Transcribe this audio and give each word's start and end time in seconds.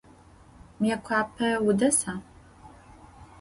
Mıêkhuape 0.79 1.49
vudesa? 1.63 2.13